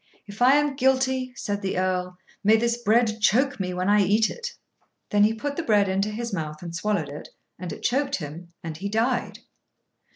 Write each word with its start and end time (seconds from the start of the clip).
"If 0.25 0.41
I 0.41 0.53
am 0.55 0.75
guilty," 0.75 1.31
said 1.35 1.61
the 1.61 1.77
Earl, 1.77 2.17
"may 2.43 2.55
this 2.57 2.75
bread 2.75 3.21
choke 3.21 3.59
me 3.59 3.71
when 3.71 3.87
I 3.87 4.01
eat 4.01 4.31
it!" 4.31 4.55
Then 5.11 5.23
he 5.25 5.31
put 5.35 5.57
the 5.57 5.61
bread 5.61 5.87
into 5.87 6.09
his 6.09 6.33
mouth 6.33 6.63
and 6.63 6.75
swallowed 6.75 7.09
it, 7.09 7.29
and 7.59 7.71
it 7.71 7.83
choked 7.83 8.15
him, 8.15 8.47
and 8.63 8.77
he 8.77 8.89
died. 8.89 9.37